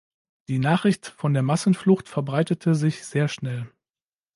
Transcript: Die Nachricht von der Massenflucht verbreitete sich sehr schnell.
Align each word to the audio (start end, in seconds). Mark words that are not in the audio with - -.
Die 0.47 0.57
Nachricht 0.57 1.05
von 1.05 1.35
der 1.35 1.43
Massenflucht 1.43 2.09
verbreitete 2.09 2.73
sich 2.73 3.05
sehr 3.05 3.27
schnell. 3.27 3.69